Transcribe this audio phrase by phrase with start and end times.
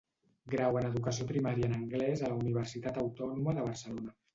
[0.53, 4.23] Grau en Educació Primària en anglès a la Universitat Autònoma de Barcelona.